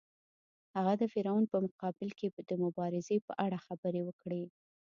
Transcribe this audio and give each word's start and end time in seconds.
هغه 0.75 0.93
د 1.01 1.03
فرعون 1.13 1.43
په 1.51 1.57
مقابل 1.65 2.09
کې 2.19 2.27
د 2.49 2.51
مبارزې 2.63 3.17
په 3.27 3.33
اړه 3.45 3.57
خبرې 3.65 4.01
وکړې. 4.05 4.43